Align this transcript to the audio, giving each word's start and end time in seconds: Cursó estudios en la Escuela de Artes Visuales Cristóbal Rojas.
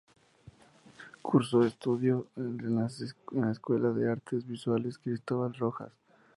Cursó 1.21 1.63
estudios 1.63 2.25
en 2.35 2.75
la 3.37 3.51
Escuela 3.51 3.91
de 3.91 4.11
Artes 4.11 4.47
Visuales 4.47 4.97
Cristóbal 4.97 5.53
Rojas. 5.53 5.91